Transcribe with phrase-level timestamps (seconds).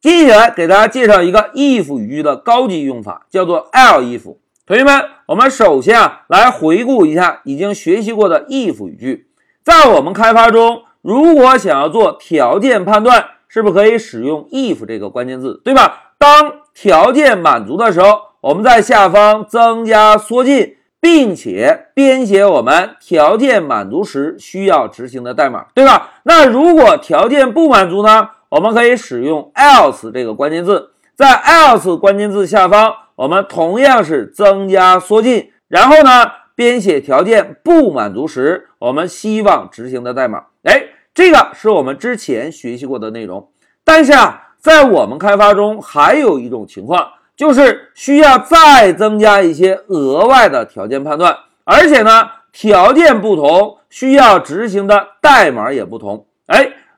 [0.00, 4.36] 接下来给大家介绍一个 if 语句的高级用法，叫做 else。
[4.64, 9.26] 同学们，我们首先啊来回顾一下已经学习过的 if 语句。
[9.64, 16.12] 在我们开发中，如果想要做条件判断，是不是可以使用 if 这个关键字，对吧？
[16.16, 26.10] 当条件满足的时候，我们在下方增加缩进，并且编写我们条件满足时需要执行的代码，对吧？
[26.22, 28.28] 那如果条件不满足呢？
[28.50, 32.94] 我们可以使用 else 这个关键字，在 else 关键字下方。
[33.16, 40.44] 我们同样是增加缩进，然后呢，编写条件不满足时，我们希望执行的代码。
[40.62, 43.50] 哎，这个是我们之前学习过的内容。
[43.82, 56.26] 但是啊，在我们开发中还有一种情况，就是需要再增加一些额外的条件判断，而且呢，条件不同，需要执行的代码也不同。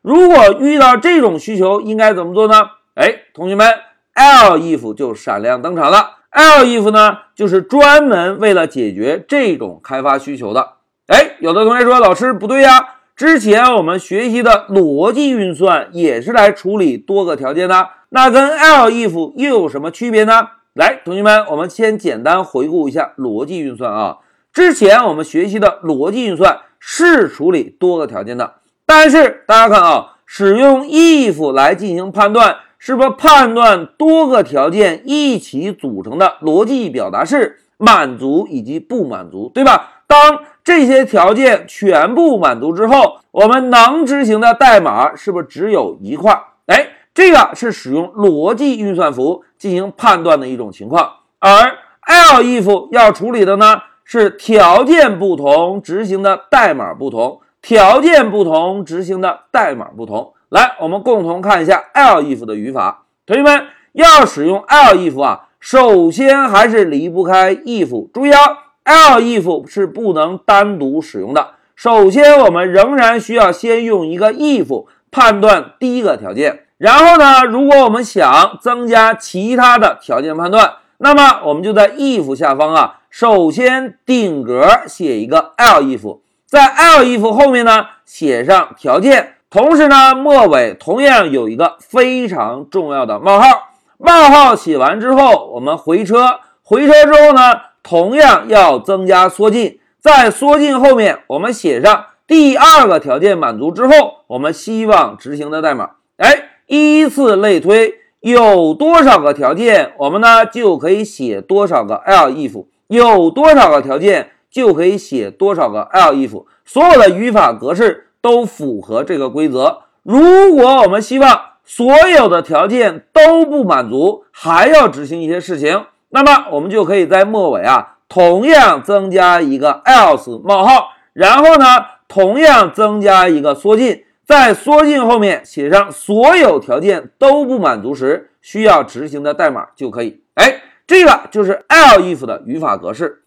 [0.02, 2.54] 如果遇到这种需求，应该怎么做呢？
[2.94, 3.66] 哎，同学们。
[4.12, 6.18] ，l if 就闪亮登场了。
[6.32, 10.72] l if 呢，就是专门为了解决这种开发需求的。
[11.06, 20.48] 哎，有的同学说，老师不对呀，之前我们学习的逻辑运算也是来处理多个条件的，那跟 l if 又有什么区别呢？
[20.74, 24.18] 来，同学们，我们先简单回顾一下逻辑运算啊。
[24.52, 28.54] 之前我们学习的逻辑运算是处理多个条件的，
[28.90, 32.56] 但是大家看啊，使用 if 来进行判断。
[32.82, 40.00] 是不是判断多个条件一起组成的逻辑表达式满足以及不满足，对吧？
[40.06, 46.42] 当这些条件全部满足之后，我们能执行的代码是不是只有一块？
[46.66, 51.06] 哎，这个是使用逻辑运算符进行判断的一种情况。
[51.38, 60.32] 而 elif 要处理的呢，是条件不同执行的代码不同，条件不同执行的代码不同。
[60.48, 63.04] 来，我们共同看一下 l if 的语法。
[63.26, 68.10] 同学们要使用 l if 啊，首先还是离不开 if。
[68.12, 68.40] 注意啊
[68.84, 71.50] ，l if 是不能单独使用的。
[71.76, 76.64] 首先，我们仍然需要先用一个 if 判断第一个条件。
[76.78, 86.18] 然后呢，如果我们想增加其他的条件判断，那么我们就在 if 下方啊，首先顶格写一个 l if
[86.50, 89.34] 在 l if 后面呢写上条件。
[89.48, 93.70] 同时呢，末尾同样有一个非常重要的冒号。
[93.98, 97.52] 冒号写完之后，我们回车，回车之后呢，
[97.84, 105.90] 同样要增加缩进，在缩进后面我们写上第二个条件满足之后，我们希望执行的代码。
[106.16, 116.44] 哎，依次类推，有多少个条件，我们呢就可以写多少个 elif；有多少个条件，就可以写多少个 elif。
[116.64, 118.08] 所有的语法格式。
[118.22, 119.84] 都符合这个规则。
[120.02, 131.64] 如果我们希望所有的条件都不满足，还要执行一些事情，那么我们就可以在末尾啊，同样增加一个 else 冒号，然后呢，
[132.08, 140.20] 同样增加一个缩进，在缩进后面写上所有条件都不满足时需要执行的代码就可以。
[140.34, 143.22] 哎，这个就是 elif 的语法格式。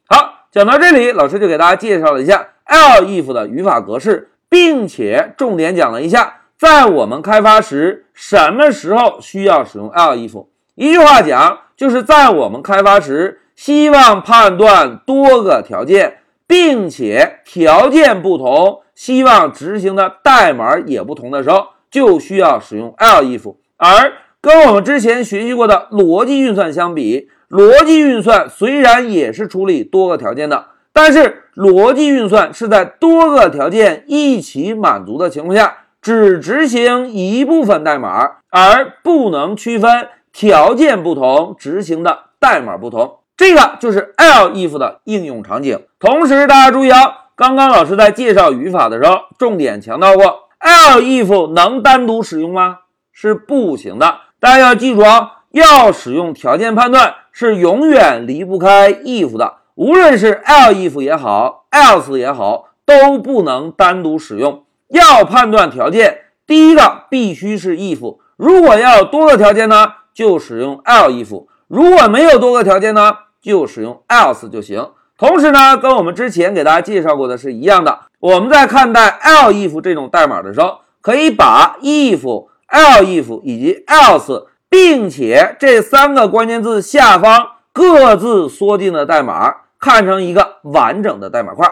[0.54, 4.30] 讲到这里，老师就给大家介绍了一下 L if 的语法格式。
[4.48, 23.56] 并且重点讲了一下，在我们开发时，什么时候需要使用 L if 一句话讲，就是在我们开发时，希望判断多个条件，并且条件不同，希望执行的代码也不同的时候，就需要使用 L if。
[23.78, 30.68] 而跟我们之前学习过的逻辑运算相比，逻辑运算虽然也是处理多个条件的。
[30.96, 43.18] 但是逻辑运算是在多个条件一起满足的情况下，只执行一部分代码，而不能区分条件不同执行的代码不同。
[43.36, 45.82] 这个就是 elif 的应用场景。
[46.00, 47.00] 同时，大家注意啊，
[47.36, 52.82] 刚刚老师在介绍语法的时候，重点强调过，elif 能单独使用吗？
[53.12, 54.20] 是不行的。
[54.40, 59.58] 大家要记住啊，要使用条件判断，是永远离不开 if 的。
[59.76, 64.64] 无论是 else if 也好，else 也好，都不能单独使用。
[64.90, 68.18] 要判断条件，第一个必须是 if。
[68.36, 74.90] 如果要有多个条件呢，就使用 else if 如果没有多个条件呢，就使用 else 就行。
[75.20, 78.00] 同时呢，跟我们之前给大家介绍过的是一样的。
[78.20, 89.58] 我们在看待 else if 这种代码的时候，可以把 if、else if 以及 else，并且这三个关键字下方各自缩进的代码。
[89.78, 91.68] 看成一个完整的代码块。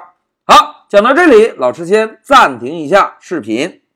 [0.46, 3.81] 好，讲到这里，老师先暂停一下视频。